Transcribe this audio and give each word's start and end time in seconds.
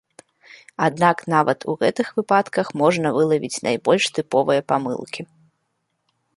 Аднак 0.85 1.17
нават 1.33 1.67
у 1.73 1.75
гэтых 1.83 2.07
выпадках 2.17 2.73
можна 2.83 3.07
вылавіць 3.21 3.63
найбольш 3.69 4.03
тыповыя 4.19 4.61
памылкі. 4.75 5.21